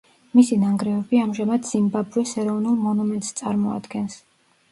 მისი 0.37 0.55
ნანგრევები 0.61 1.19
ამჟამად 1.23 1.67
ზიმბაბვეს 1.71 2.33
ეროვნულ 2.45 2.81
მონუმენტს 2.87 3.31
წარმოადგენს. 3.43 4.19